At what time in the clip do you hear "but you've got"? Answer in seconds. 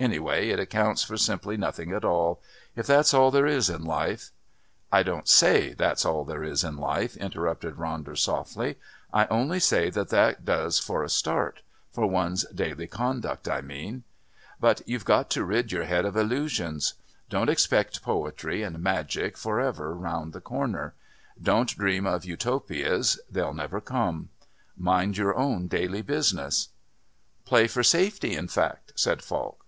14.60-15.30